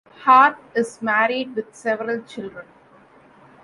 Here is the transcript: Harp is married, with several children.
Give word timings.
Harp 0.23 0.57
is 0.73 0.99
married, 0.99 1.55
with 1.55 1.75
several 1.75 2.23
children. 2.23 2.65